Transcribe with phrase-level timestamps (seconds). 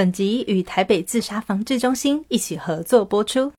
[0.00, 3.52] 本集与台北自杀防治中心一起合作播出。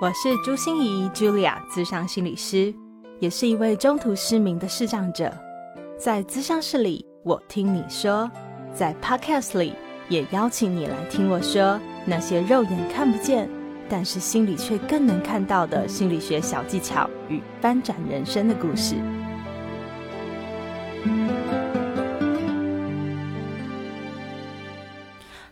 [0.00, 2.72] 我是朱心怡 （Julia），自伤心理师，
[3.18, 5.36] 也是一位中途失明的视障者。
[5.98, 8.30] 在咨商室里，我听你说；
[8.72, 9.74] 在 Podcast 里，
[10.08, 13.50] 也邀请你来听我说那些肉眼看不见，
[13.88, 18.94] 但是心里却更能看到的心理学小技巧与翻转人生的故事。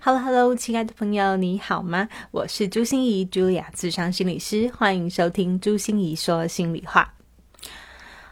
[0.02, 2.08] Hello，Hello，亲爱的朋友，你好吗？
[2.30, 7.12] 我是朱心怡，朱雅，智商心理师，欢迎收听朱心怡说心里话。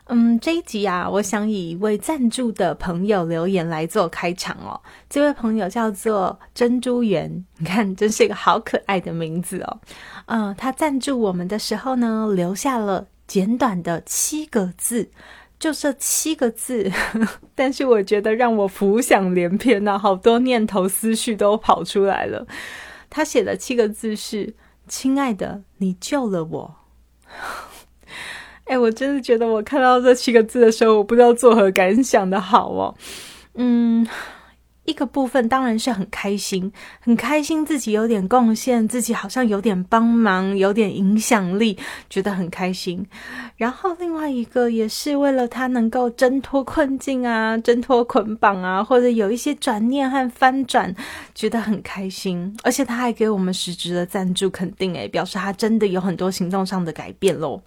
[0.07, 4.81] 嗯，这一集啊，我想以一位赞助的朋友留言来做开场哦。
[5.11, 9.81] 这位朋友叫做珍珠圆， 你看，真是一个好可爱的名字哦。
[10.25, 15.11] 嗯，他赞助我们的时候呢，留下了简短的七个字。
[15.59, 16.91] 就这七个字，
[17.55, 22.47] 但是我觉得让我浮想联翩呐，好多念头思绪都跑出来了。
[23.11, 24.55] 他写的七个字是
[24.87, 26.77] ：“亲爱的，你救了我。
[28.67, 32.95] ”哎，我真的觉得我看到这七个字的时候，我不知道作何感想的好哦。
[33.55, 34.07] 嗯。
[34.89, 41.77] 一个部分当然是很开心，很开心自己有点贡献，自己好像有点帮忙，有点影响力，
[42.09, 43.07] 觉得很开心。
[43.59, 50.95] 然后另外一个也是为了他能够挣脱困境啊，挣脱捆绑啊，或者有一些转念和翻转，
[51.35, 52.57] 觉得很开心。
[52.63, 57.61] 而且他还给我们实质的赞助肯定，诶，表示他真的有很多行动上的改变喽。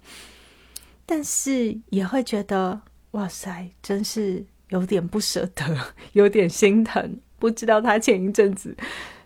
[1.06, 2.80] 但是也会觉得，
[3.12, 4.44] 哇塞，真是。
[4.72, 5.64] 有点不舍得，
[6.12, 8.76] 有点心疼，不知道他前一阵子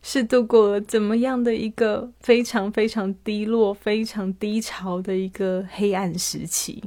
[0.02, 6.82] 是度过了怎么样的一个非常非常低落、非常低潮的一个黑暗时期。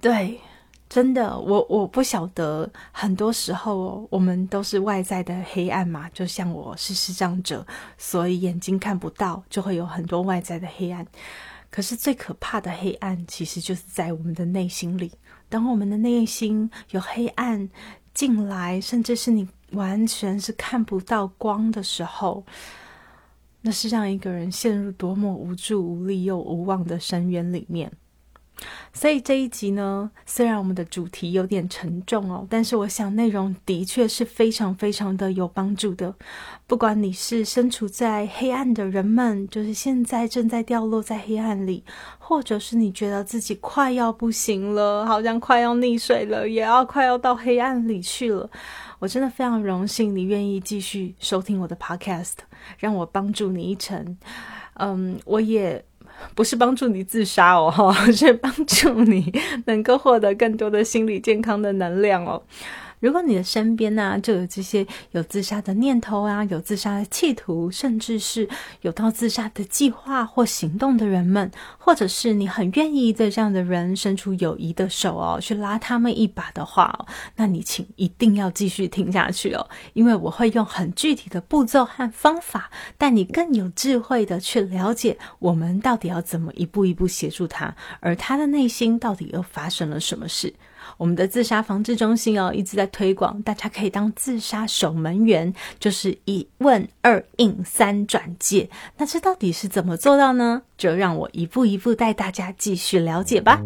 [0.00, 0.40] 对，
[0.88, 7.66] 真的，我我不晓得，很多时候我们都是外在的黑暗嘛，就像我是视障者，
[7.98, 11.06] 所以眼睛看不到，就会有很多外在的黑暗。
[11.70, 15.12] 可是最可怕的黑暗，其实就是在我们的内心里。
[15.50, 17.68] 当我们的内心有黑暗
[18.14, 22.44] 进来，甚至是你完全是看不到光的时候，
[23.60, 27.92] 那是让一个人陷入多么无助、无力又无望的深渊里面。
[28.92, 36.14] 所以这一集呢，虽然我们的主题有点沉重哦，但是我想内容的确是非常非常的有帮助的。
[36.66, 41.84] 不管你是身处在黑暗的人们，就是现在正在掉落在黑暗里，
[42.18, 48.48] 或者是你觉得自己快要不行了，好像快要溺水了，也要快要到黑暗里去了，
[48.98, 52.34] 我真的非常荣幸你愿意继续收听我的 Podcast，
[52.78, 54.16] 让我帮助你一程。
[54.74, 55.84] 嗯，我也。
[56.34, 59.32] 不是帮助你自杀哦，哈， 是帮助你
[59.66, 62.42] 能够获得更多的心理健康的能量哦。
[63.00, 68.48] 如果你的身边呢，就有这些有自杀的念头啊，有自杀的企图，甚至是
[68.82, 77.06] 有到自杀的计划或行动的人们，或者是你很愿意对这样的人伸出友谊的手哦，去拉他们一把的话哦，
[77.36, 90.52] 那你请一定要继续听下去哦，因为我会用很具体的步骤和方法，带你更有智慧的去了解我们到底要怎么一步一步协助他，而他的内心到底又发生了什么事。
[91.00, 98.68] 我们的自杀防治中心哦，一直在推广，大家可以当自杀守门员，就是一问二应三转介。
[98.98, 100.60] 那这到底是怎么做到呢？
[100.76, 103.62] 就让我一步一步带大家继续了解吧。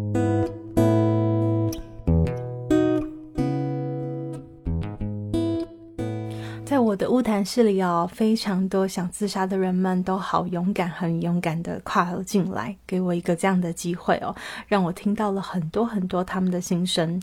[6.95, 14.33] 我的乌谈室里哦，非常多想自杀的人们都好勇敢，很勇敢的跨了进来，给我一个这样的机会哦，
[14.69, 17.21] 让我听到了很多很多他们的心声。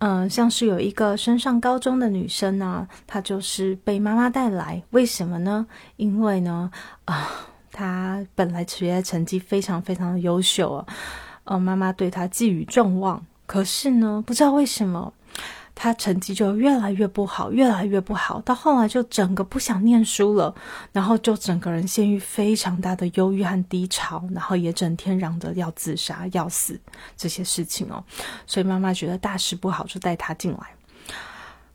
[0.00, 5.66] 嗯，像是有一个升上高中的女生呢，她就是被妈妈带来，为什么呢？
[5.96, 6.70] 因为呢，
[7.06, 7.30] 啊，
[7.72, 10.86] 她本来学业成绩非常非常的优秀哦，
[11.44, 15.14] 呃，妈妈对她寄予众望，可是呢，不知道为什么。
[15.80, 20.52] 他成绩就越来越不好，越来越不好，到后来就整个不想念书了，
[20.90, 26.78] 然后就整个人陷入非常大的忧郁和低潮，然后也整天嚷着要自杀、要死
[27.16, 28.02] 这些事情哦，
[28.44, 30.77] 所以妈妈觉得大事不好，就带他进来。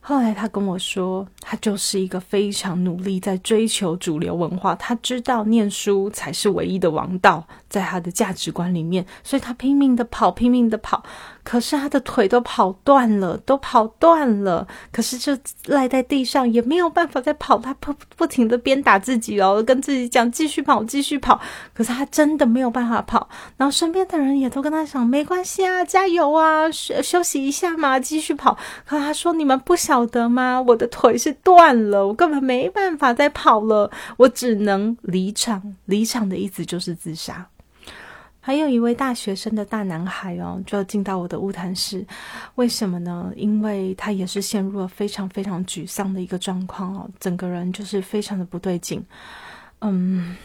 [0.05, 11.01] 后来他跟我说，他就是一个非常努力在追求主流文化，他知道念书才是唯一的王道，在他的价值观里面，所以他拼命的跑，拼命的跑。
[11.41, 14.67] 可是他的腿都跑断了，都跑断了。
[14.91, 17.57] 可是就赖在地上，也没有办法再跑。
[17.57, 21.39] 他不不停的鞭打自己哦，跟自己讲继续跑，继续跑。
[21.73, 23.29] 可是他真的没有办法跑。
[23.55, 28.57] 然后身边的人也都跟他讲，没关系啊，加油啊，休休息一下嘛，继续跑。
[28.85, 29.92] 可他说你们不想。
[29.93, 30.59] 晓得吗？
[30.59, 35.75] 我的腿是断了，我根本没办法再跑了，我只能离场。
[35.85, 37.47] 离场的意思就是自杀。
[38.39, 42.03] 还有一位大学生的大男孩哦，就要进到我的物谈室，
[42.55, 43.31] 为什么呢？
[43.35, 49.05] 因为他也是陷入了非常非常沮丧的一个状况哦，整个人就是非常的不对劲。
[49.81, 50.35] 嗯，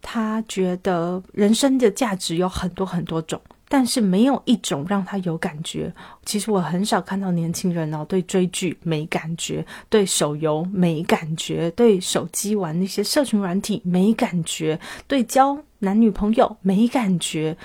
[0.00, 3.40] 他觉得人生的价值有很多很多种。
[3.68, 5.92] 但是没有一种让他有感觉。
[6.24, 17.56] 其实我很少看到年轻人哦，对追剧没感觉，对手游没感觉，对手机玩那些社群软体没感觉，对交男女朋友没感觉，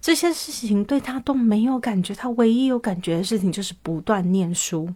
[0.00, 2.14] 这些事情对他都没有感觉。
[2.14, 4.88] 他唯一有感觉的事情就是不断念书。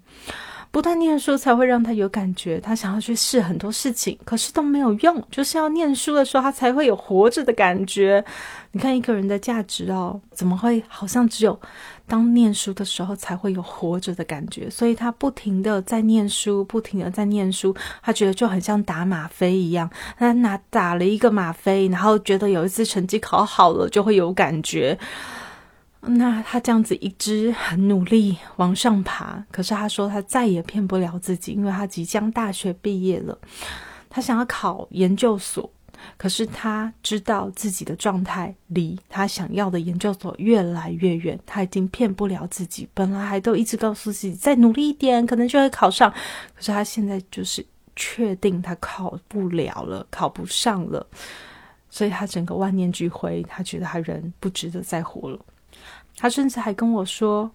[0.72, 5.22] 不断念书才会让他有感觉，他想要去试很多事情，可是都没有用。
[5.30, 8.24] 就是要念书的时候，他才会有活着的感觉。
[8.70, 11.60] 你看一个人的价值哦，怎么会好像只有
[12.06, 14.70] 当念书的时候才会有活着的感觉？
[14.70, 19.90] 所以他不停的在念书，不停的在念书，他觉得就很像打吗啡一样。
[20.18, 24.98] 他拿打了一个吗啡，然后觉得有一次成绩考好了就会有感觉。
[26.04, 33.38] 那他这样子一直很努力往上爬，可是他说他再也骗不了自己，因为他即将大学毕业了，
[34.10, 35.70] 他想要考研究所，
[36.16, 42.88] 可是他知道自己的状态离他想要的研究所越来越远，他已经骗不了自己。
[42.92, 47.64] 本来还都一直告诉自己再努力一点，可能就会考上，可是他现在就是
[47.94, 51.06] 确定他考不了了，考不上了，
[51.88, 55.38] 所以他整个万念俱灰，他觉得他人不值得再活了。
[56.22, 57.50] 他甚至还跟我说：“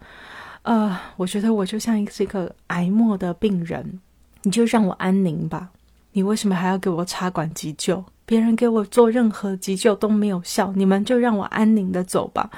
[0.63, 4.01] 呃，我觉得我就像一个这个癌末的病人，
[4.43, 5.69] 你就让我安宁吧。
[6.11, 8.03] 你为什么还要给我插管急救？
[8.25, 12.49] 别人给我做任何急救都没有效，你们就让我安宁的走吧。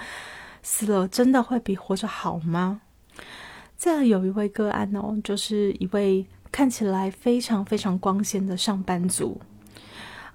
[0.64, 2.82] 死了真的会比活着好吗？”
[3.78, 9.40] 再有一位个案哦，就是一位看起来非常非常光鲜的上班族。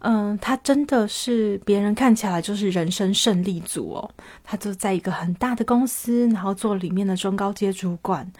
[0.05, 4.11] 嗯，他真的是别人看起来就是人生胜利组哦。
[4.43, 8.31] 他就在一个很大的公司，然后做里面的中高阶主管，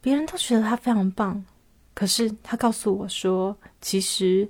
[0.00, 1.44] 别人都觉得他非常棒。
[1.94, 4.48] 可是他告诉我说，其实。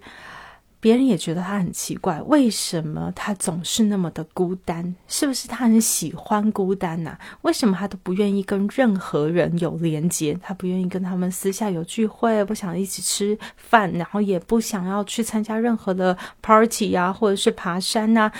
[0.84, 4.94] 别人也觉得他很奇怪，为什么他总是那么的孤单？
[5.08, 7.16] 是不是他很喜欢孤单呐？
[7.40, 10.38] 为什么他都不愿意跟任何人有连接？
[10.42, 18.31] 他不愿意跟他们私下有聚会，不想一起吃饭，然后也不想要去参加任何的 party 啊，或者是爬山呐，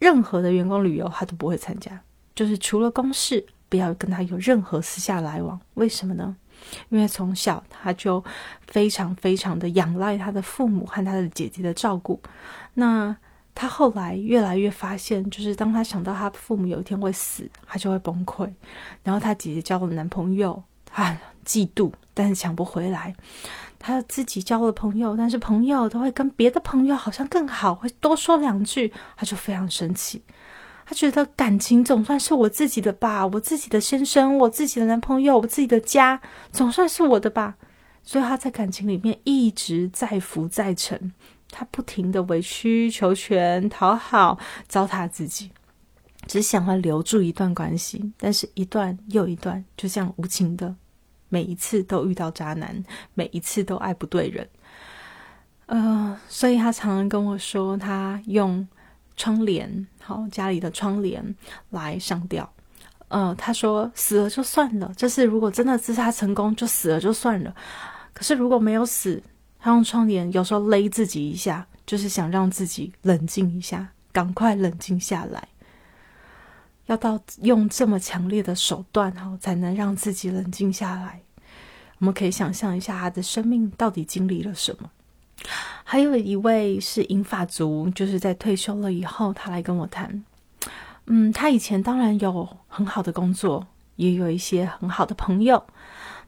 [0.00, 2.02] 任何的员工旅游他都不会参加，
[2.34, 5.60] 就是除了公事，不要跟他有任何私下来往。
[5.74, 6.34] 为什么呢？
[6.88, 8.22] 因为从小他就
[8.66, 12.20] 非常非常的仰赖他的父母和他的姐姐的照顾，
[12.74, 13.16] 那
[13.54, 18.52] 他后来越来越发现，就是当他想到他父母有一天会死，他就会崩溃。
[19.02, 23.14] 然后他姐姐交了男朋友，他嫉妒，但是抢不回来。
[23.78, 30.22] 他自己交了朋友，但是朋友都会跟别的朋友好像更好，会多说两句，他就非常生气。
[30.86, 36.20] 他觉得感情总算是我自己的吧，我自己的先生，我自己的男朋友，我自己的家，
[36.52, 37.56] 总算是我的吧。
[38.02, 41.12] 所以他在感情里面一直在浮在沉，
[41.50, 44.38] 他不停的委曲求全、讨好、
[44.68, 45.50] 糟蹋自己，
[46.26, 50.76] 只想要留住一段关系，但是一段又一段，就这样无情的，
[51.30, 52.84] 每一次都遇到渣男，
[53.14, 54.46] 每一次都爱不对人。
[55.64, 58.68] 呃，所以他常常跟我说，他用。
[59.16, 61.34] 窗帘，好，家里的窗帘
[61.70, 62.50] 来上吊。
[63.08, 67.54] 呃，他说死了就算了，就是如果真的自杀成功，就死了就算了。
[68.12, 69.22] 可是如果没有死，
[69.60, 75.48] 他用窗帘有时候勒自己一下，就是想让自己冷静一下，赶快冷静下来。
[76.86, 81.20] 要到用这么强烈的手段，哈，才能让自己冷静下来。
[81.98, 84.90] 我们可以想象一下，他的生命到底经历了什么。
[85.84, 90.24] 还有一位是银发族，就是在退休了以后，他来跟我谈。
[91.06, 95.62] 嗯，他以前当然有很好的工作，也有一些很好的朋友。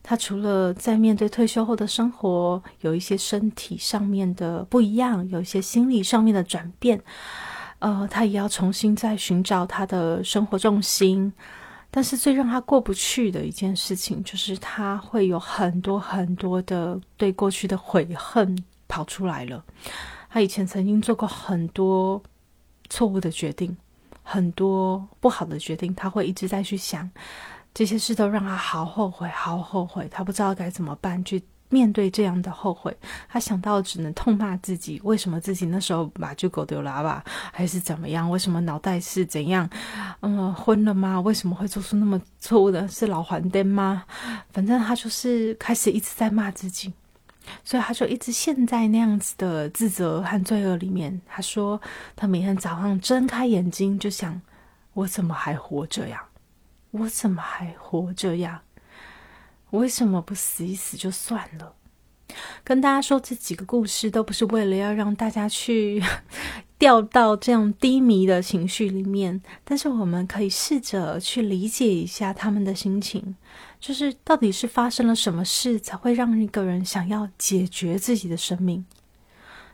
[0.02, 7.02] 他除了在面对退休后的生活，有一些身体上面的不一样，有一些心理上面的转变，
[7.80, 11.32] 呃，他也要重新再寻找他的生活重心。
[11.90, 18.56] 但是最让他过不去的一件事情，就是他会有很多很多的对过去的悔恨。
[18.88, 19.64] 跑出来了。
[20.28, 22.22] 他以前曾经做过很多
[22.90, 23.76] 错误的决定，
[24.22, 27.10] 很多不好的决定，他会一直在去想
[27.72, 30.08] 这些事，都让他好后悔，好后悔。
[30.10, 32.96] 他不知道该怎么办，去面对这样的后悔，
[33.28, 37.24] 他想到只能痛骂自己：为什么自己那时候把这狗丢了吧？
[37.52, 38.30] 还是怎么样？
[38.30, 39.68] 为什么脑袋是怎样？
[40.20, 41.20] 嗯，昏了吗？
[41.20, 42.86] 为什么会做出那么错误的？
[42.88, 44.04] 是老黄灯吗？
[44.52, 46.92] 反正他就是开始一直在骂自己，
[47.64, 51.20] 所以他就一直陷在那样子的自责和罪恶里面。
[51.26, 51.80] 他说，
[52.14, 54.40] 他每天早上睁开眼睛就想：
[54.94, 56.24] 我怎么还活着呀？
[56.92, 58.62] 我怎么还活着呀？
[59.70, 61.74] 为什么不死一死就算了？
[62.64, 66.02] 跟大家说这几个故事，都不是为了要让大家去
[66.78, 73.36] 掉到这样低迷的情绪里面，但是我们可以试着去理解一下他们的心情，
[73.86, 78.84] 就是到底是发生了什么事，才会让一个人想要解决自己的生命。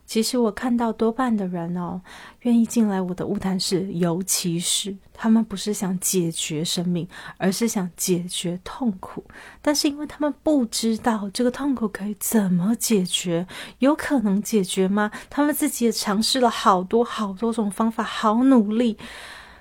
[0.04, 2.02] 其实我看到多半的人哦，
[2.40, 9.24] 愿意进来我的物谈室，尤其是他们不是想解决生命，而是想解决痛苦。
[9.62, 13.46] 但是因为他们不知道这个痛苦可以怎么解决，
[13.78, 15.10] 有可能解决吗？
[15.30, 18.98] 他们自己也尝试了好多好多种方法，好努力，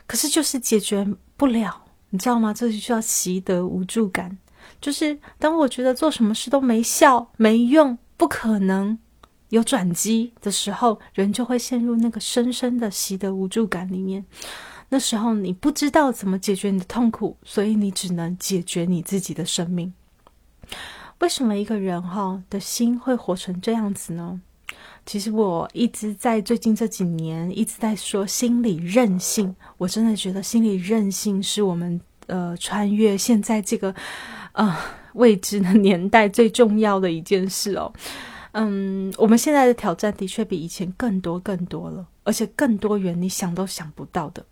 [0.06, 1.81] 可是就是解决不了，
[2.12, 2.54] 你知道吗？
[2.54, 4.38] 这就叫习得无助感。
[4.80, 8.98] 就是当我觉得做什么事都没效、没用、不可能。
[9.50, 14.24] 有转机的时候，人就会陷入那个深深的习得无助感里面。
[14.88, 19.94] 那时候你不知道怎么解决你的痛苦，所以你只能解决你自己的生命。
[21.20, 24.42] 为什么一个人哈的心会活成这样子呢？
[25.06, 29.56] 其实我一直在最近这几年一直在说心理韧性。
[29.78, 33.94] 我真的觉得心理韧性是我们呃穿越现在这个
[34.54, 34.78] 呃
[35.14, 37.92] 未知的年代最重要的一件事哦。
[38.54, 44.46] 嗯，我们现在的挑战的确比以前更多更多了，而且更多元，你想都想不到的。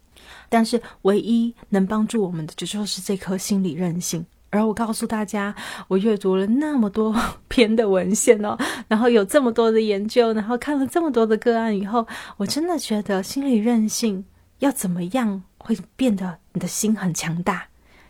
[0.48, 4.26] 但是唯一能帮助我们的，就就是这颗心理韧性。
[4.50, 5.56] 而我告诉大家，
[5.88, 7.16] 我阅读了那么多
[7.48, 14.26] 篇的文献哦，然后有这么多的研究，然后看了这么多的个案以后，我真的觉得心理韧性
[14.60, 17.68] 要怎么样会变得你的心很强大？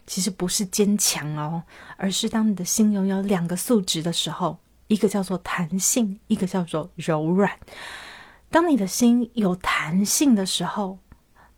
[0.08, 1.64] 其实不是坚强哦，
[1.98, 4.58] 而是当你的心拥有两个素质的时候。
[4.88, 7.52] 一个叫做弹性，一个叫做柔软。
[8.50, 10.98] 当你的心有弹性的时候，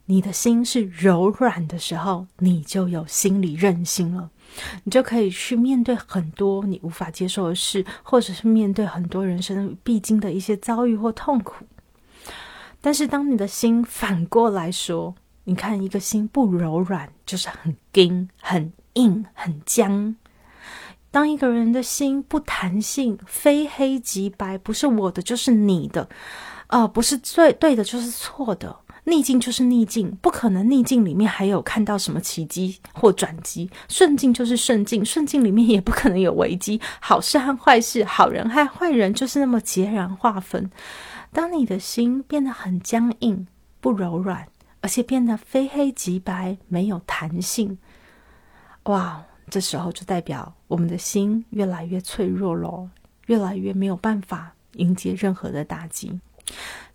[0.08, 4.30] 你的心是柔软的时候，你就有心理韧性了。
[4.84, 11.65] 你就可以去面对很多你无法接受的事，或者是面对很多人生必经的一些遭遇或痛苦。
[12.81, 20.15] 但是，当你的心反过来说，你看一个心不柔软，就是很硬、很硬、很僵。
[21.12, 26.10] 当一个人的心不弹性，非黑即白，不是我的就是你的，
[26.67, 40.70] 啊，不是最对的就是错的，逆境就是逆境，不可能逆境里面还有看到什么奇迹或转机，顺境就是顺境，顺境里面也不可能有危机，好事和坏事，好人和坏人就是那么截然划分。
[41.31, 43.48] 当你的心变得很僵硬、
[43.79, 44.48] 不柔软，
[44.81, 47.77] 而且变得非黑即白，没有弹性，
[48.84, 49.25] 哇！
[49.50, 52.89] 这时候就代表我们的心越来越脆弱咯，
[53.25, 56.22] 越来越没有办法迎接任何的打击。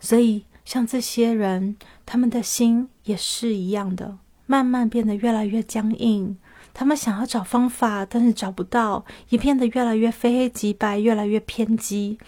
[0.00, 6.37] 所以，像这些人，他们的心也是一样的，慢慢变得越来越僵硬。
[6.75, 12.18] 他们想要找方法，但是找不到，也变得越来越非黑即白，越来越偏激。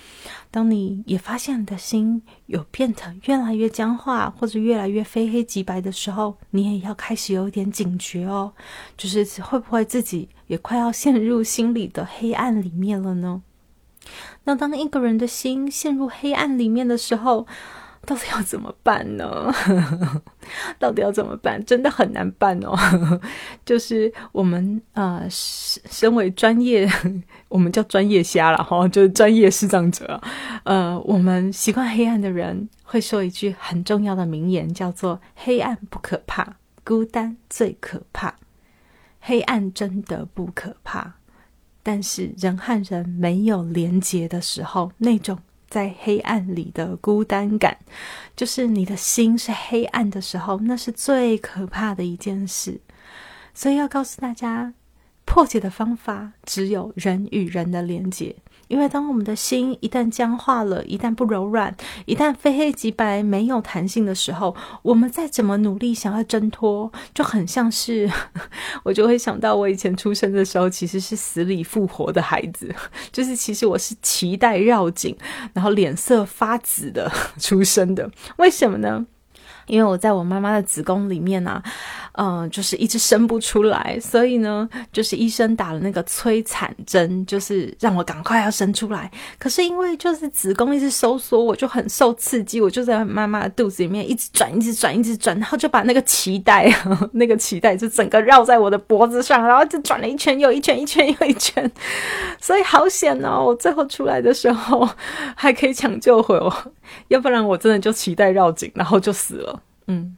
[0.51, 8.53] 当你也发现你的心有变得越来越僵化，或者越来越非黑即白的时候，你也要开始有一点警觉哦，
[8.97, 13.43] 就是会不会自己也快要陷入心里的黑暗里面了呢？
[14.45, 17.47] 那当一个人的心陷入黑暗里面的时候，
[18.09, 19.53] 到底要怎么办呢？
[20.81, 21.63] 到底要怎么办？
[21.67, 22.75] 真的很难办哦。
[23.67, 26.91] 就是我们呃，身为专业，
[27.49, 30.19] 我们叫专业瞎了哈，就是专业视障者。
[30.65, 38.35] 呃，我们习惯黑暗的人会说一句很重要的名言，叫做“黑暗不可怕，孤单最可怕”。
[39.21, 41.17] 黑暗真的不可怕，
[41.83, 45.39] 但是人和人没有连结的时候，那种。
[45.69, 47.79] 在黑暗里的孤单感，
[48.35, 52.81] 就是你的心是黑暗的时候，那是最可怕的一件事。
[53.55, 54.73] 所以要告诉大家，
[55.25, 58.37] 破解的方法只有人与人的连接。
[58.69, 61.75] 因为当我们的心一旦僵化了，一旦不柔软，
[62.07, 68.11] 一旦非黑即白、没有弹性的时候，我们再怎么努力想要挣脱，就很像是
[68.85, 72.75] 我就会想到我以前出生的时候，其实是死里复活的孩子，
[73.11, 75.17] 就是其实我是脐带绕颈，
[75.53, 77.11] 然后脸色发紫的
[77.41, 78.11] 出生的。
[78.37, 79.07] 为什么呢？
[79.69, 81.63] 因为我在我妈妈的子宫里面啊，
[82.13, 89.11] 嗯，就是一直生不出来，所以呢，就是医生打了那个催产针，就是让我赶快要生出来。
[89.39, 96.73] 可是因为就是子宫一直收缩，我就很受刺激，我就在妈妈的肚子里面一直转，一直转，一直转，然后就把那个脐带，
[97.13, 101.71] 那个脐带就整个绕在我的脖子上，然后就转了一圈又一圈，一圈又一圈，
[102.41, 103.45] 所以好险哦！
[103.45, 104.89] 我最后出来的时候
[105.37, 106.73] 还可以抢救回我，
[107.09, 109.63] 要不然我真的就脐带绕颈，然后就死了。
[109.87, 110.17] 嗯。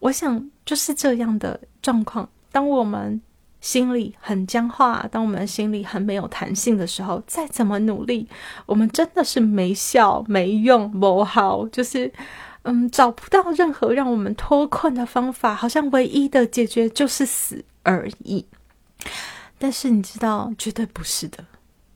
[0.00, 2.26] 我想就是这样的状况。
[2.50, 3.20] 当我们
[3.60, 8.26] 心里很僵化，当我们心里很没有弹性的时候，再怎么努力，
[8.64, 12.10] 我们真的是没效、没用、不好，就是
[12.62, 15.54] 嗯，找不到任何让我们脱困的方法。
[15.54, 18.46] 好像唯一的解决就是死而已。
[19.58, 21.44] 但是你知道，绝对不是的，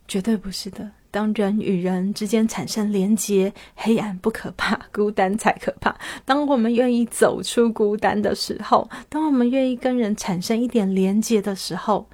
[0.07, 0.91] 绝对不是的。
[1.13, 5.95] 当人与人之间产生连结，黑暗不可怕，孤单才可怕。
[6.25, 12.09] 当我们愿意走出孤单的时候，当我们愿意跟人产生一点连结的时候，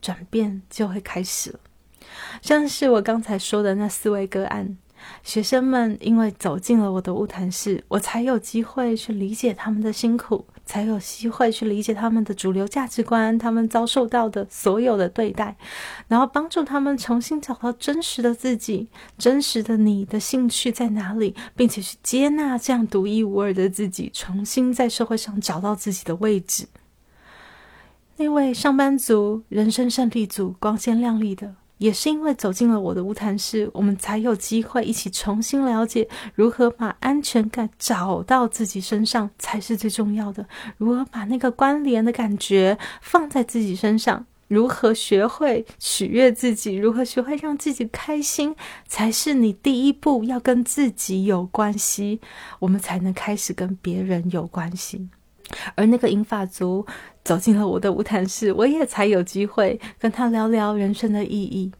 [0.00, 1.60] 转变就会开始了。
[2.40, 4.78] 像是我刚才说的那四位个案。
[5.22, 15.56] 学生们因为走进了我的物谈室，我才有机会去理解他们的辛苦，才有机会去理解他们的主流价值观，他们遭受到的所有的对待，
[16.08, 26.66] 然后帮助他们重新找到真实的自己，真实的你的兴趣在哪里，并且去接纳这样独一无二的自己，重新在社会上找到自己的位置。
[28.16, 31.54] 那位上班族、人生胜利组、光鲜亮丽的。
[31.78, 40.46] 也是因为走进了我的无谈室，我们才有机会一起重新了解如何把安全感找到自己身上才是最重要的。
[40.78, 44.26] 如何把那个关联的感觉放在自己身上？
[44.48, 46.76] 如何学会取悦自己？
[46.76, 48.54] 如何学会让自己开心？
[48.86, 52.20] 才是你第一步要跟自己有关系，
[52.60, 55.08] 我们才能开始跟别人有关系。
[55.74, 56.86] 而那个银发族
[57.24, 61.72] 走进了我的舞台室，我也才有机会跟他聊聊人生的意义，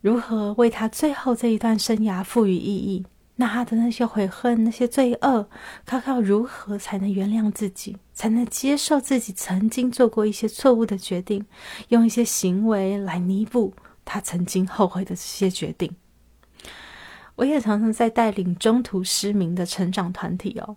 [0.00, 3.04] 如何为他最后这一段生涯赋予意义。
[3.36, 5.48] 那他的那些悔恨、那些罪恶，
[5.84, 11.44] 他靠如何才能原谅自己，才能接受自己曾经做过一些错误的决定，
[11.88, 15.90] 用一些行为来弥补他曾经后悔的这些决定。
[17.36, 20.76] 我也常常在带领中途失明的成长团体哦，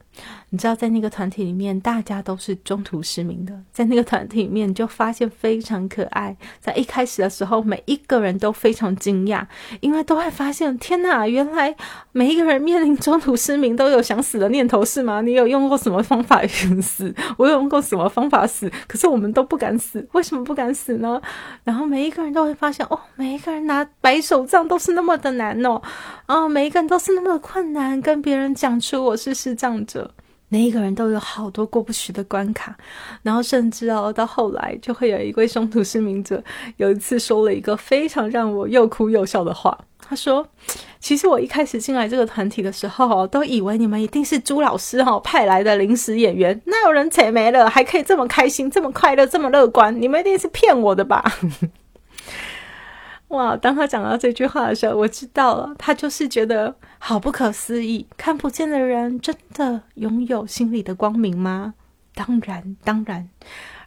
[0.49, 3.53] 你知道，在那个团体里面，大家都是中途失明的。
[3.71, 6.35] 在那个团体里面，就发现非常可爱。
[6.59, 9.45] 在一开始的时候，每一个人都非常惊讶，
[9.81, 11.75] 因为都会发现，天哪，原来
[12.11, 15.21] 每一个人面临中途失明都有想死的念头，是吗？
[15.21, 16.41] 你有用过什么方法
[16.81, 17.13] 死？
[17.37, 18.67] 我有用过什么方法死？
[18.87, 21.21] 可是我们都不敢死，为什么不敢死呢？
[21.63, 25.79] 然后每一个人都会发现，哦，每一个人拿白手杖都是那么的难哦，
[26.25, 26.46] 啊。
[26.47, 30.11] 每一个人都是那么的困难，跟别人讲出我是视障者，
[30.49, 32.75] 每一个人都有好多过不去的关卡，
[33.23, 36.43] 然后甚至哦，到后来就会有一位中途失明者，
[36.77, 39.77] 有一次说了一个非常让我又哭又笑的话。
[40.09, 40.47] 他说
[41.01, 50.01] ：“其实我一开始进来这个团体的时候，都以为你们一定是朱老师哈派来的临时演员，哪有人扯没了还可以这么开心、这么快乐、这么乐观？
[50.01, 51.25] 你们一定是骗我的吧？”
[53.29, 53.57] 哇！
[53.57, 58.07] 当他讲到这句话的时候，我知道了，他就是觉得好不可思议。
[58.15, 61.73] 看不见的人真的拥有心里的光明吗？
[62.13, 63.29] 当然，当然。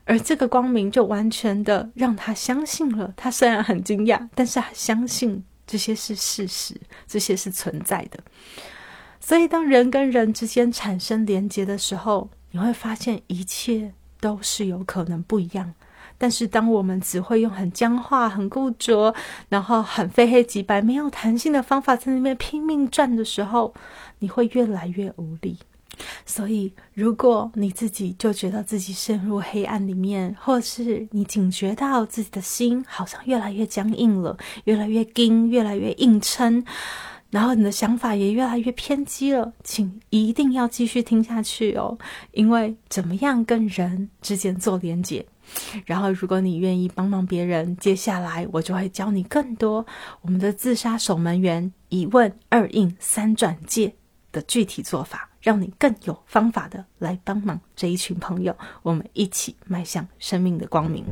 [0.05, 3.13] 而这个光明就完全的让他相信了。
[3.17, 6.75] 他虽然很惊讶，但是他相信这些是事实，
[7.07, 8.19] 这些是存在的。
[9.21, 15.75] 所以，当人跟人之间产生连结的时候，你会发现一切都是有可能不一样。
[16.23, 19.15] 但是，当我们只会用很僵化、很固着，
[19.49, 23.73] 然后很非黑即白、没有弹性的方法在那边拼命转的时候，
[24.19, 25.57] 你会越来越无力。
[26.27, 36.63] 所以，如果你自己就觉得自己陷入黑暗里面，或是你警觉到自己的心好像越来越僵硬了，越来越硬，越来越硬撑，
[37.31, 41.97] 然后你的想法也越来越偏激了，请一定要继续听下去哦，
[42.33, 45.25] 因为怎么样跟人之间做连接？
[45.87, 49.87] 然后，如果你愿意帮忙别人，接下来我就会教你更多
[50.23, 53.95] 我们的自杀守门员一问二应三转介
[54.33, 61.05] 的具体做法，让你更有方法的来帮忙这一群朋友，我们一起迈向生命的光明。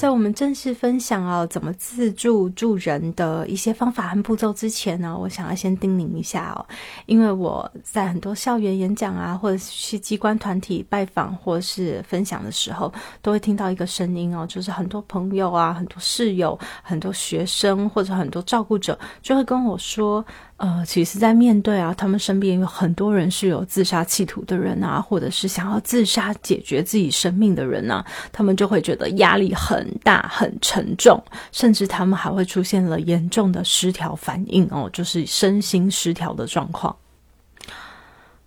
[0.00, 6.64] 在我们正式分享哦，怎么自助助人的一些方法和步骤之前呢，我想要先叮咛一下哦，
[7.04, 20.24] 因为我在很多校园演讲啊，或者去机关团体拜访或是分享的时候，都会听到一个声音哦，就是很多朋友啊、很多室友、很多学生或者很多照顾者就会跟我说。
[20.60, 31.18] 呃，其实，在面对啊，他们身边有很多人是有自杀企图的人啊，或者是想要自杀解决自己生命的人啊，他们就会觉得压力很大、很沉重，
[31.50, 36.94] 甚至他们还会出现了严重的失调反应哦，就是身心失调的状况。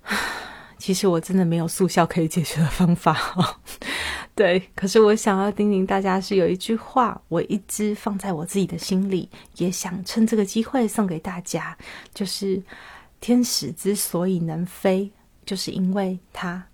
[0.78, 3.17] 其实我真的没有速效可以解决的方法。
[4.36, 11.78] 对，可是我想要叮咛大家，是有一句话，我一直放在我自己的心里，也想趁这个机会送给大家，
[12.15, 12.62] 就是
[13.22, 15.12] 天使之所以能飞，
[15.46, 16.65] 就是因为他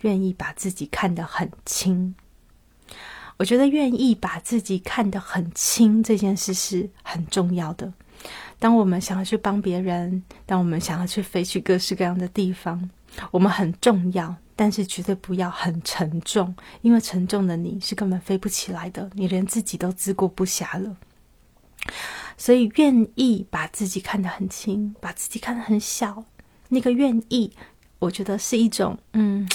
[0.00, 2.14] 愿意把自己看得很轻。
[3.36, 7.92] 我觉得愿意把自己看得很轻这件事是很重要的。
[8.58, 12.88] 当我们想要去帮别人，当我们想要去飞去各式各样的地方，
[13.30, 14.34] 我们很重要。
[14.56, 20.96] 但是绝对不要很沉重，因为沉重的你是根本飞不起来的，你连自己都自顾不暇了。
[22.36, 26.24] 所以，愿意把自己看得很轻，把自己看得很小，
[26.68, 27.52] 那个愿意，
[27.98, 29.48] 我觉得是一种，嗯，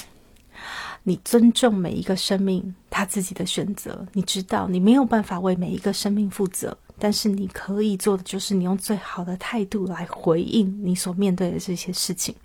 [1.04, 4.06] 你尊重每一个生命他自己的选择。
[4.14, 12.36] 你知道，你没有办法为每一个生命负责，但是你可以做的就是你用最好的态度来回应你所面对的这些事情。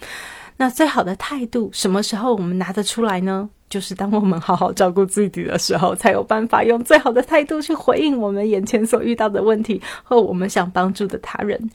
[0.57, 3.49] 那最好的态度，什么时候我们拿得出来呢？
[3.69, 11.71] 就是当我们好好照顾自己的时候，才有办法用最好的态度去回应我们眼前所遇到的问题和我们想帮助的他人。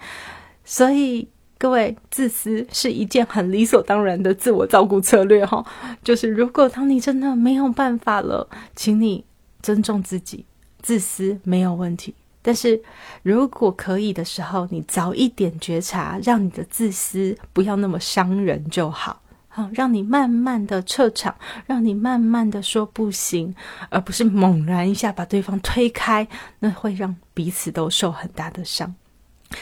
[0.64, 5.66] 所以，各位，自私是一件很理所当然的自我照顾策略，哈。
[6.02, 9.26] 就是如果当你真的没有办法了，请你
[9.62, 10.46] 尊重自己，
[10.82, 12.14] 自私没有问题。
[12.42, 12.82] 但是，
[13.22, 19.22] 如果可以的时候，你早一点觉察，让你的自私不要那么伤人就好。
[19.52, 23.54] 好，让你慢慢的撤场，让你慢慢的说不行，
[23.90, 26.26] 而不是猛然一下把对方推开，
[26.60, 28.96] 那会让彼此都受很大的伤。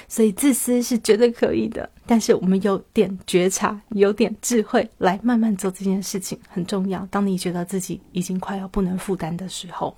[0.08, 7.08] 所以，自私是绝对可以的，但是我们有点觉察，有点智慧，来慢慢做这件事情很重要。
[7.10, 9.96] 当你觉得自己已经快要不能负担的时候。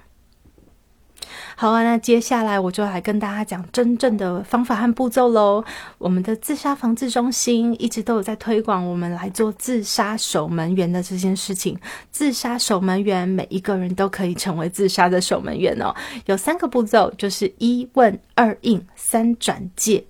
[1.56, 5.64] 好啊，那接下来我就来跟大家讲真正的方法和步骤喽。
[5.98, 11.78] 我们的自杀防治中心一直都有在推广我们来做自杀守门员的这件事情。
[12.12, 15.94] 自杀守门员，每一个人都可以成为自杀的守门员哦。
[16.26, 20.06] 有三个步骤，就是一问、二应、三转介。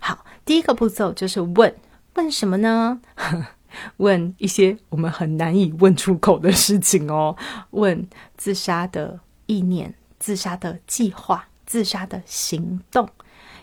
[0.00, 1.74] 好，第一个步骤就是问，
[2.14, 3.00] 问什么呢？
[3.96, 7.36] 问一些我们很难以问出口的事情哦。
[7.70, 9.92] 问自杀的意念。
[10.24, 13.06] 自杀的计划，自杀的行动，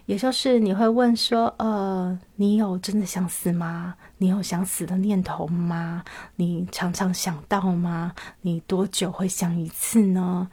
[0.06, 3.95] 也就是你会问说：“呃，你有真的想死吗？
[4.19, 6.04] 你有想死的念头吗？
[6.36, 8.13] 你常常想到吗？
[8.41, 10.47] 你多久会想一次呢？”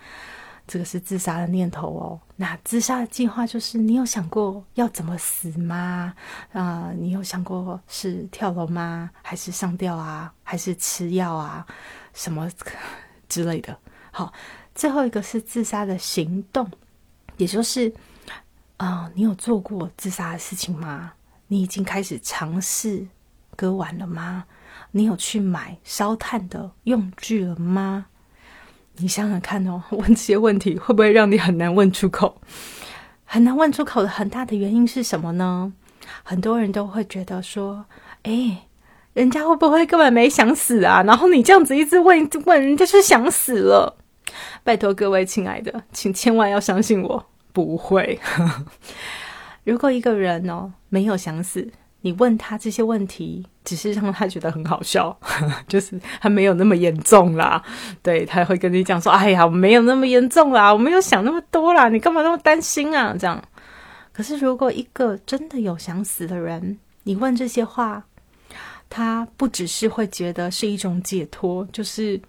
[0.67, 2.19] 这个是自杀的念头哦。
[2.37, 6.15] 那自杀的计划就是你有想过要怎么死吗？
[6.55, 9.11] 啊，你有想过是跳楼吗？
[9.21, 10.33] 还是上吊啊？
[10.43, 11.67] 还是吃药啊？
[12.15, 12.51] 什么
[13.29, 13.77] 之类的？
[14.11, 14.33] 好。
[14.79, 16.71] 最后一个是自杀的行动，
[17.37, 17.93] 也就是，
[18.77, 21.15] 啊，你有做过自杀的事情吗？
[21.49, 23.05] 你已经开始尝试
[23.57, 24.45] 割腕了吗？
[24.93, 28.07] 你有去买烧炭的用具了吗？
[28.99, 32.41] 你想想看哦， 问这些问题会不会让你很难问出口？
[33.25, 35.73] 很难问出口的很大的原因是什么呢？
[36.23, 37.85] 很多人都会觉得说，
[38.23, 38.69] 哎，
[39.15, 41.03] 人家会不会根本没想死啊？
[41.03, 43.97] 然后你这样子一直问问，人家是想死了。
[44.65, 48.19] 拜托各位亲爱的，请千万要相信我，不会。
[49.65, 55.19] 如果一个人哦没有想死，你问他这些问题，只是让他觉得很好笑，
[55.69, 57.63] 就是他没有那么严重啦。
[58.03, 63.43] 对他会跟你讲说：“哎呀，我没有那么严重啦，我没有想那么多啦，你干嘛那么担心啊？”这样。
[64.13, 68.05] 可是如果一个真的有想死的人，你问这些话，
[68.89, 72.21] 他不只是会觉得是一种解脱，就是。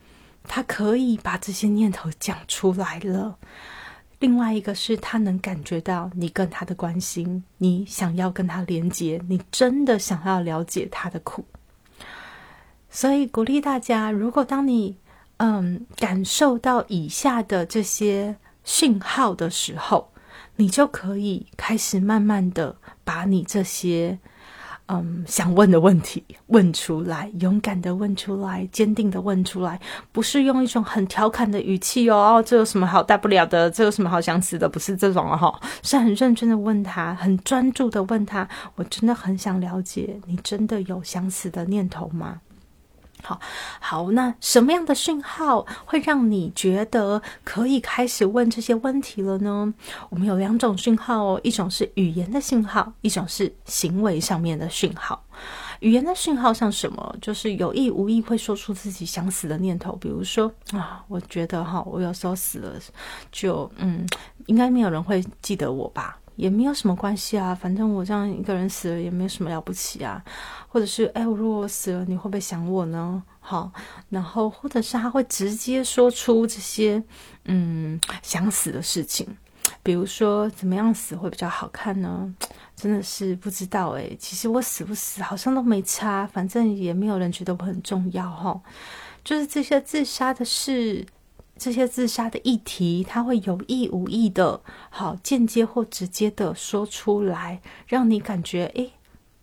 [0.43, 3.37] 他可以把这些念头讲出来了。
[4.19, 11.45] 另外一个是他能感觉到你跟他的关心，你想要跟他连接，你真的想要了解他的苦。
[12.89, 14.97] 所以鼓励大家，如果当你
[15.37, 20.11] 嗯感受到以下的这些讯号的时候，
[20.55, 24.19] 你就可以开始慢慢的把你这些。
[24.91, 29.79] 嗯，想问的问题问出来，勇敢的问出来，坚定的问出来，
[30.11, 32.15] 不是用一种很调侃的语气哦。
[32.37, 33.69] 哦这有什么好大不了的？
[33.69, 34.67] 这有什么好想死的？
[34.67, 38.47] 不是这种哦，是很认真的问他，很专注的问他。
[38.75, 42.41] 我真的很想了解，你真的有想死的念头吗？
[43.23, 43.39] 好
[43.79, 49.73] 好，那什么样的讯号会让你觉得可以开始问这些问题了呢？
[50.09, 55.23] 我们有两种讯号哦，一种是语言的讯号，一种是行为上面的讯号。
[55.81, 57.15] 语言的讯号像什么？
[57.21, 62.73] 就是有意无意会说出自己想死的念头，比如说啊，我觉得哈，我有时候死了，
[63.31, 64.05] 就嗯，
[64.47, 66.17] 应该没有人会记得我吧。
[66.39, 70.23] 也没有什么关系啊，反正我这样一个人死了也没有什么了不起啊。
[70.69, 73.21] 或者是，哎，如果我死了，你会不会想我呢？
[73.41, 73.69] 好，
[74.07, 77.03] 然后或者是他会直接说出这些，
[77.43, 79.27] 嗯，想死的事情，
[79.83, 82.33] 比如说怎么样死会比较好看呢？
[82.73, 84.09] 真的是不知道哎。
[84.17, 88.57] 其实我死不死好像都没差，反正也没有人觉得我很重要哈。
[89.25, 91.05] 就是这些自杀的事。
[91.59, 98.93] 这些自杀的议题，他会有意无意的，好间接或直接的说出来，让你感觉诶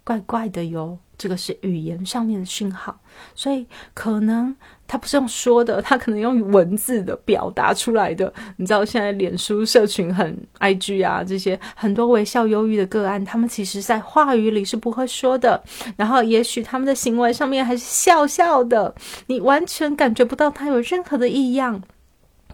[0.02, 0.98] 怪怪的哟。
[1.18, 3.00] 这个是语言上面的讯号，
[3.34, 4.54] 所以可能
[4.86, 8.30] 他不是用说的，他可能用文字的表达出来的。
[8.58, 15.64] 你知道现在脸书社群很 IG 啊，这些很多微笑忧郁的个案，他们其实在话语里是不会说的，
[15.96, 18.94] 然后也许他们的行为上面还是笑笑的，
[19.28, 21.82] 你完全感觉不到他有任何的异样。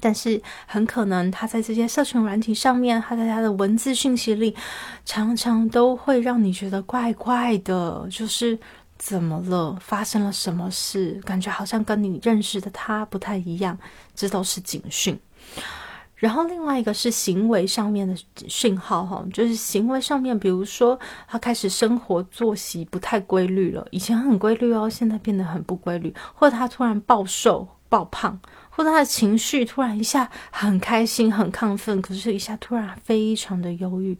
[0.05, 4.53] 但是很可能他在这些社群软体上面，他在他的文字讯息里，
[5.05, 8.59] 常常都会让你觉得怪怪的，就是
[8.99, 9.79] 怎么了？
[9.81, 11.21] 发生了什么事？
[11.25, 13.79] 感觉好像跟你认识的他不太一样，
[14.13, 15.17] 这都是警讯。
[16.17, 18.17] 然后另外一个是行为上面的
[18.49, 28.39] 讯号，哈，就是行为上面，比如说他开始生活作息不太规律了，以前很规律哦，现在变得很不规律，或者他突然暴瘦、暴胖。
[28.75, 34.17] 或者他的情绪突然一下很开心、很亢奋，可是一下突然非常的忧郁，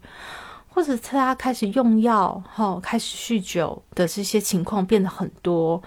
[0.69, 5.83] 或者他开始用药、哈开始酗酒的这些情况变得很多，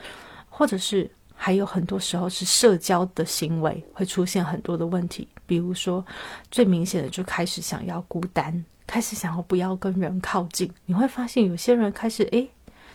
[0.50, 6.04] 或者是还有很多时候是社交的行为会出现很多的问题，比如说
[6.50, 10.72] 最明显的就开始想要孤单，开始想要不要跟人靠近。
[10.88, 12.50] 你会发现有些人开始诶，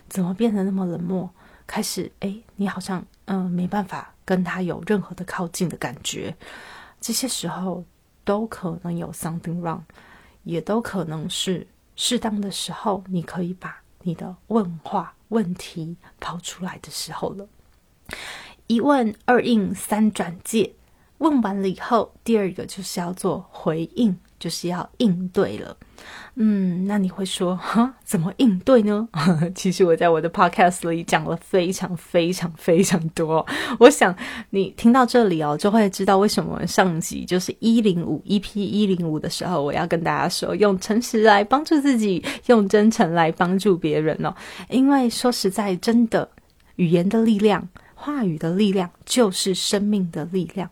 [0.09, 1.31] 怎么变得那么冷漠？
[1.71, 4.13] 开始诶，你好像嗯没办法。
[4.23, 6.33] 跟他有任何的靠近的感觉，
[7.01, 7.85] 这些时候
[8.23, 9.81] 都可能有 something wrong，
[10.45, 17.49] 也都可能是适当的时候，你可以把你的问话问题抛出来的时候了。
[18.69, 20.75] 一问二应三转介，
[21.19, 24.17] 问完了以后，第二个就是要做回应。
[24.41, 25.77] 就是要应对了，
[26.37, 29.07] 嗯，那你会说哈， 怎么应对呢？
[29.55, 33.47] 其实我在我的 podcast 里讲了非常非常非常多。
[33.79, 34.17] 我想
[34.49, 44.35] 你听到这里哦，就会知道为什么上集就是一零五 EP 一零五的时候，我要跟大家说，用诚实来帮助自己，用真诚来帮助别人哦。
[44.71, 46.27] 因为说实在，真的
[46.77, 50.71] 语言的力量，话语的力量，就是生命的力量。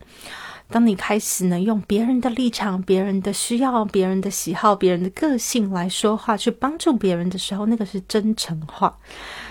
[0.71, 8.95] 当你开始呢，用别人的立场、别人的需要、别人的喜好、别人的个性来说话，去帮助别人的时候，那个是真诚话。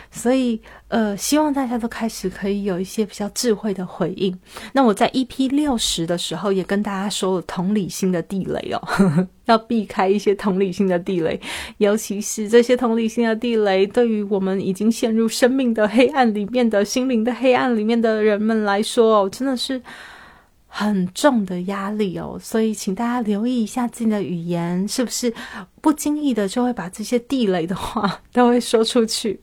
[0.10, 4.36] 所以，呃，希望大家都开始可以有一些比较智慧的回应。
[4.73, 11.39] 那我在 EP 六十的时候，也跟大家说了同理心的地雷哦， 要避开一些同理心的地雷，
[11.80, 19.82] 尤其是这些同理心的地雷，对于我们已经陷入生命的黑暗里面的心灵的黑暗里面的人们来说哦，真的是。
[20.80, 25.34] 很重的压力哦，所以请大家留意一下自己的语言，是不是
[25.82, 29.42] 不经意的就会把这些地雷的话 都会说出去？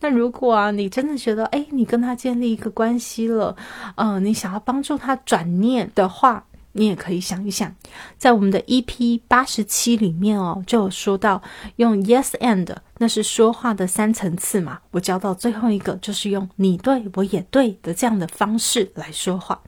[0.00, 3.56] 那如果啊，你真的觉得，哎，你跟他建立一个关系了，
[3.96, 7.74] 嗯，你想要帮助他转念的话，你也可以想一想，
[8.18, 11.42] 在我们的 EP 八十七里面哦，就有说到
[11.76, 14.80] 用 Yes and，那是说话的三层次嘛。
[14.90, 19.62] 我教到最后一个，就是用你对我也对的这样的方式来说话。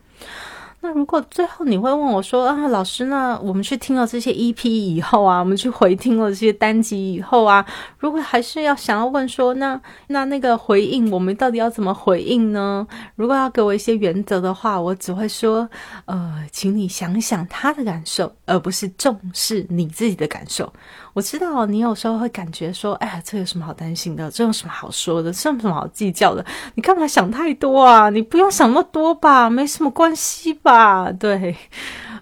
[0.83, 7.65] 那如果最后你会问我说啊，老师，那我们去听了这些 EP 以后啊，我们去回听了这些单集以后啊，
[7.99, 12.87] 如果还是要想要问说，那那那个回应，我们到底要怎么回应呢？
[13.15, 15.69] 如果要给我一些原则的话，我只会说，
[16.07, 20.73] 呃，请你想想他的感受，而不是重视你自己的感受。
[21.13, 24.31] 我知道你有时候会感觉说，哎呀，这有什么好担心的？
[24.31, 25.33] 这有什么好说的？
[25.33, 26.45] 这有什么好计较的？
[26.75, 28.11] 你干嘛想太多啊？
[28.11, 31.11] 你不用想那么多吧，没什么关系吧？
[31.11, 31.57] 对，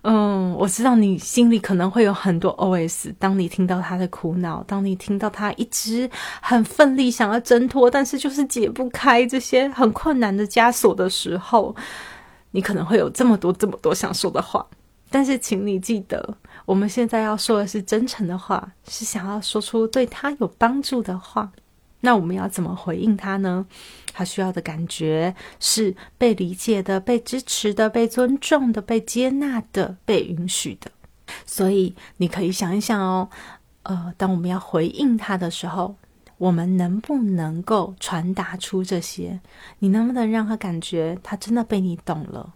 [0.03, 3.15] 嗯，我知道你心里可能会有很多 OS。
[3.19, 6.09] 当你听到他的苦恼，当你听到他一直
[6.41, 11.77] 很奋力想要挣脱，但是就是解不开这些很困难的枷锁的时候，
[12.53, 14.67] 你可能会有这么多、这么多想说的话。
[15.11, 16.37] 但是，请你记得。
[16.69, 21.51] 我们现在要说的是真诚的话，是想要说出对他有帮助的话。
[22.01, 23.65] 那我们要怎么回应他呢？
[24.13, 30.91] 他需要的感觉是被理解的、被支持的、被尊重的、被接纳的、被允许的。
[31.47, 33.31] 所以你可以想一想哦，
[33.85, 35.97] 呃，当我们要回应他的时候，
[36.37, 39.41] 我们能不能够传达出这些？
[39.79, 42.53] 你能不能让他感觉他真的被你懂了，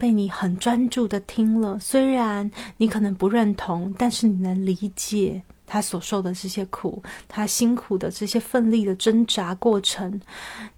[0.00, 1.78] 被你很专注的听了？
[1.78, 5.42] 虽然你可能不认同，但是你能理解。
[5.72, 10.20] 他所受的这些苦，他辛苦的这些奋力的挣扎过程，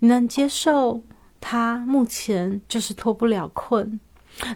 [0.00, 1.00] 你能接受？
[1.40, 3.98] 他目前就是脱不了困，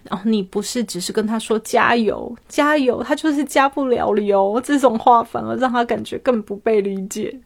[0.02, 7.40] 然后你不是只是跟他说加油加油，他就是加不了油，这种话反而让他感觉更不被理解。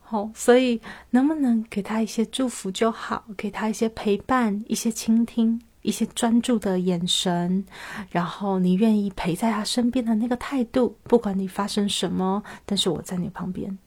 [0.00, 5.60] 好，所以能不能给他一些祝福就好，给他一些陪伴，一些倾听。
[5.82, 7.64] 一些专注的眼神，
[8.10, 13.78] 然后你愿意陪在他身边的那个态度，不管你发生什么，但是我在你旁边，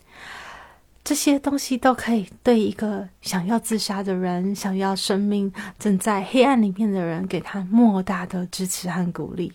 [1.03, 9.51] 这些东西都可以对一个想要自杀的人、想要生命正在黑暗里面的人，给他莫大的支持和鼓励。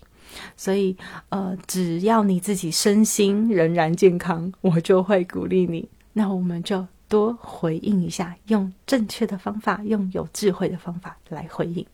[0.57, 0.95] 所以，
[1.31, 5.89] 呃，只要你自己身心仍然健康，我就会鼓励你。
[6.13, 11.85] 那我们就多回应一下，用正确的方法，用有智慧的方法来回应。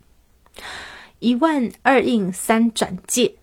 [1.20, 3.34] 一问二应三转借，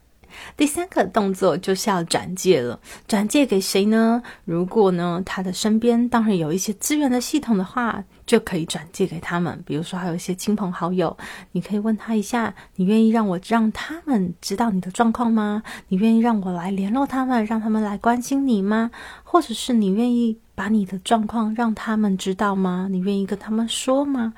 [0.56, 2.80] 第三个动作就是要转借了。
[3.08, 4.22] 转借给谁呢？
[4.46, 9.62] 如果呢，他的身边当然有一些资源的系统的话，就可以转借给他们。
[9.66, 11.18] 比如说，还有一些亲朋好友，
[11.54, 15.64] 你可以问他一下：你愿意让我让他们知道你的状况吗？
[15.88, 18.92] 你愿意让我来联络他们，让他们来关心你吗？
[19.24, 22.88] 或者是你愿意把你的状况让他们知道吗？
[22.92, 24.34] 你愿意跟他们说吗？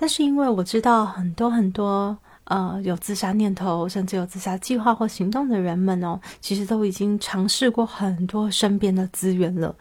[0.00, 9.74] 但是因为我知道很多很多呃有自杀念头，甚至有自杀计划或行动的人们哦，其实都已经尝试过很多身边的资源了，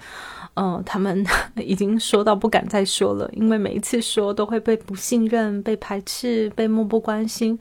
[0.56, 1.23] 嗯，他们
[1.56, 7.58] 已经说到不敢再说了，因为每一次说都会被不信任、被排斥、被漠不关心。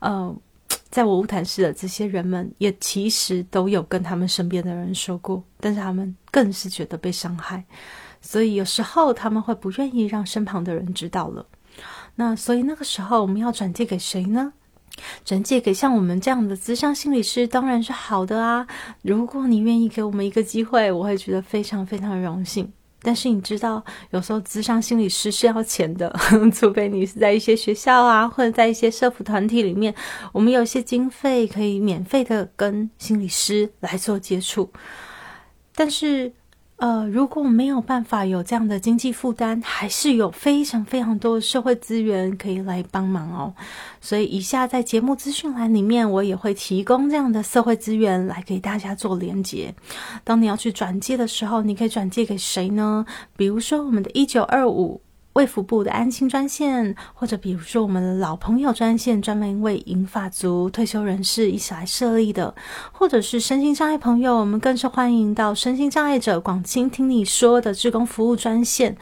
[0.00, 0.34] 呃，
[0.90, 7.64] 在我乌谈室的这些人们，也其实都有跟他们身边的人说过，但是他们更是觉得被伤害，
[8.20, 11.46] 所以有时候他们会不愿意让身旁的人知道了。
[12.16, 14.52] 那所以那个时候我们要转借给谁呢？
[15.24, 18.66] 转借给像我们这样的资商心理师当然是好的啊。
[19.00, 22.70] 如果你愿意给我们一个机会，我会觉得非常非常荣幸。
[23.00, 26.14] 但是你知道，有时候资商心理师是要钱的，
[26.54, 29.94] 除非你是在一些学校啊，或者在一些社福团体里面，
[30.32, 34.70] 我们有一些经费可以免费的跟心理师来做接触。
[35.74, 36.32] 但是。
[36.82, 43.54] 呃，如果没有办法有这样的经济负担，还是有非常非常多的社会资源可以来帮忙哦。
[44.00, 49.72] 所以，以下在节目资讯栏里面，我也会提供这样的社会资源来给大家做连接。
[50.24, 53.06] 当你要去转借的时候，你可以转借给谁呢？
[53.36, 55.00] 比如说，我们的一九二五。
[55.34, 62.54] 卫福部的安心专线，或者比如说我们的老朋友专线，专门为银发族退休人士一起来设立的，
[62.92, 68.96] 或者是身心障碍朋友，我们更是欢迎到身心障碍者广倾听你说的志工服务专线，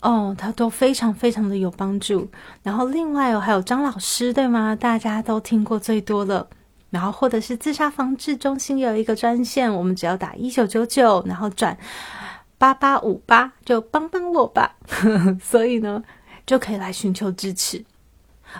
[0.00, 2.28] 哦，它都非常非常的有帮助。
[2.62, 4.74] 然后另外哦，还有张老师，对吗？
[4.74, 6.48] 大家都听过最多了。
[6.88, 11.76] 然后或者是自杀防治中心有一个专线，我们只要打一九九九，然后转。
[12.58, 14.76] 八八五八，就帮帮我吧，
[15.42, 16.02] 所以呢，
[16.46, 17.84] 就可以来寻求支持。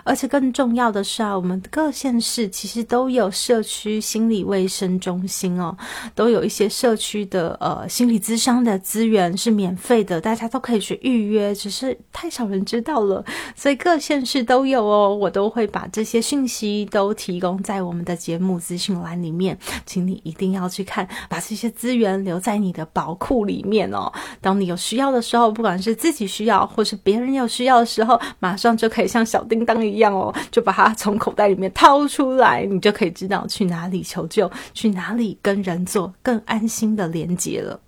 [0.03, 5.75] 而且更重要的是啊，我们各县市其实都有社区心理卫生中心哦，
[6.13, 13.23] 都有一些社区的呃心理咨商的资源是免费的，大家都可以去预约，只是太少人知道了。
[13.55, 24.11] 所以各县市都有哦，我都会把这些讯息都提供在我们的节目资讯栏里面，请你一定要去看，把这些资源留在你的宝库里面哦。
[24.41, 29.77] 当你有需要的时候，不管是自己需要或是别人有需要的时候，马上就可以像小叮当。
[29.87, 37.79] 一样哦，就把它从口袋里面掏出来，你就可以知道去哪里求救，去哪里跟人做更安心的连接了。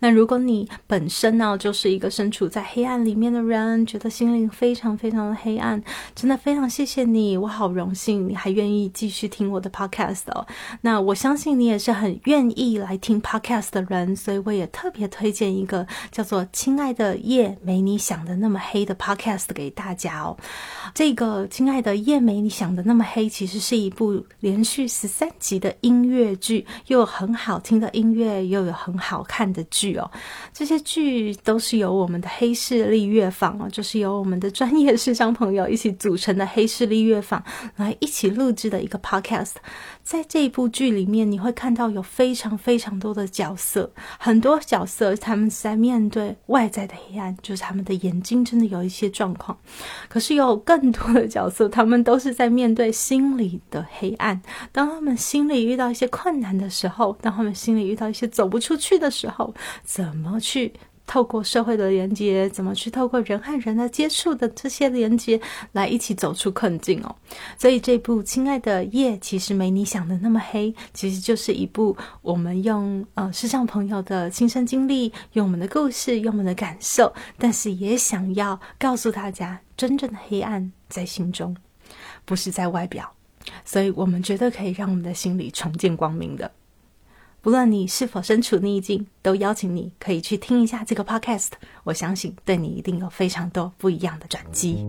[0.00, 5.82] 那如果你本身呢，就是一个身处在黑暗里面的人，觉得心灵非常非常的黑暗，
[6.14, 10.46] 真的非常谢谢你，我好荣幸你还愿意继续听我的 podcast 哦。
[10.80, 20.36] 那我相信你也是很愿意来听 podcast 的人，所以我也特别推荐一个叫做《亲爱的夜没你想的那么黑》的 podcast 给大家哦。
[20.94, 29.59] 这个《亲爱的夜没你想的那么黑》其实是一部连续十三集的音乐剧，又有很好听的音乐，又有很好看的。
[29.64, 30.10] 剧哦。
[30.52, 37.42] 这些剧都是由我们的黑势力乐坊哦，就是由我们的专业视障朋友一起组成的黑势力乐坊
[37.76, 39.54] 来一起录制的一个 podcast。
[40.10, 43.88] 在这一部剧里面，你会看到有非常非常多的角色，
[44.18, 49.56] 很多角色他们在面对外在的黑暗，就是他们的眼睛真的有一些状况。
[50.08, 54.42] 可是有更多的角色，他们都是在面对心理的黑暗。
[54.72, 59.54] 当他们心里遇到一些困难的时候，当他们心里遇到一些走不出去的时候，
[59.84, 60.72] 怎么去？
[61.10, 65.40] 透过社会的连接，怎么去透过人和人的接触的这些连接，
[65.72, 67.12] 来一起走出困境哦。
[67.58, 81.56] 所以这部《亲爱的夜》其实没你想的那么黑，其实就是一部我们用呃视障朋友的亲身经历，用我们的故事，用我们的感受，但是也想要告诉大家，真正的黑暗在心中，
[82.24, 83.12] 不是在外表。
[83.64, 86.48] 所以我们绝对可以让我们的心里重见光明的。
[87.42, 91.52] 不论你是否身处逆境，都邀请你可以去听一下这个 podcast。
[91.84, 94.84] 我相信对你一定有非常多不一样的转机。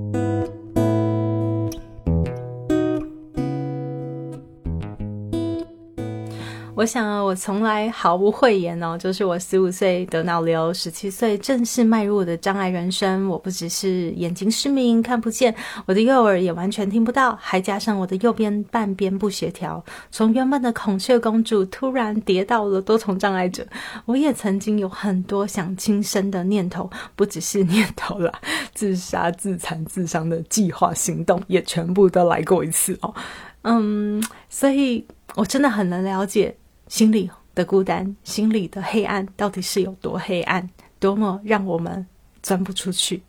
[6.82, 13.30] 我想啊，我从来毫无讳言哦，就是我十五岁得脑瘤，十七岁正式迈入我的障碍人生。
[13.30, 15.54] 我不只是眼睛失明看不见，
[15.86, 19.86] 我的右耳也完全听不到，还加上我的右边半边不协调。
[20.10, 23.64] 从原本的孔雀公主突然跌到了多重障碍者。
[24.06, 28.34] 我也曾经有很多想轻生的念头，不只是念头啦，
[28.74, 33.14] 自杀、自残、自伤的计划行动也全部都来过一次哦。
[33.62, 34.20] 嗯，
[34.50, 35.06] 所以
[35.36, 36.56] 我真的很能了解。
[36.92, 40.70] 心里的孤单，心里的黑暗，到底是有多黑暗，
[41.00, 42.06] 多么让我们
[42.44, 43.24] 钻不出去？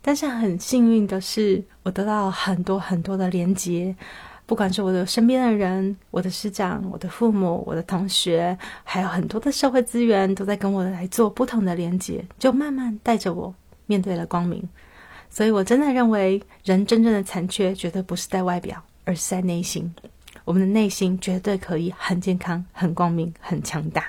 [0.00, 3.94] 但是很幸运的是，我得到很多很多的连接，
[4.46, 13.54] 不管是我的身边的人、我的师长、我的父母、我的同学，还有很多的社会资源，都在跟我来做不同的连接，就慢慢带着我
[13.84, 14.66] 面对了光明。
[15.28, 19.94] 所以我真的认为，人真正的残缺，绝对不是在外表，而是在内心。
[20.44, 24.04] 我们的内心绝对可以很健康、很光明、很强大。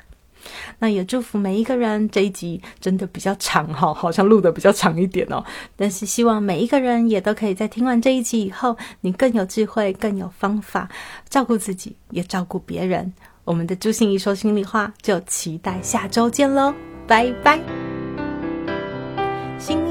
[0.80, 2.10] 那也祝福每一个人。
[2.10, 5.44] 这一集真的比较长哈，好像录的比较长一点哦。
[5.76, 10.90] 但是希望每一个人也都可以在听完这一集以后，你更有智慧、更有方法
[11.30, 13.14] 照顾自己，也照顾别人。
[13.44, 16.74] 我们的朱心怡说心里话，就期待下周见喽，
[17.06, 17.91] 拜拜。